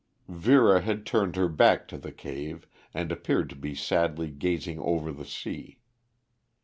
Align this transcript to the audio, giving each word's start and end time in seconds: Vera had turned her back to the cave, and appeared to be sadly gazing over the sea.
Vera 0.29 0.81
had 0.81 1.05
turned 1.05 1.35
her 1.35 1.47
back 1.47 1.87
to 1.87 1.95
the 1.95 2.11
cave, 2.11 2.65
and 2.91 3.11
appeared 3.11 3.51
to 3.51 3.55
be 3.55 3.75
sadly 3.75 4.31
gazing 4.31 4.79
over 4.79 5.11
the 5.11 5.25
sea. 5.25 5.77